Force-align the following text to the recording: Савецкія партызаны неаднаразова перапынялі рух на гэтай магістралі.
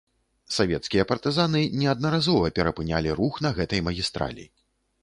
Савецкія 0.53 1.03
партызаны 1.11 1.61
неаднаразова 1.83 2.53
перапынялі 2.61 3.15
рух 3.21 3.33
на 3.49 3.57
гэтай 3.61 3.79
магістралі. 3.91 4.53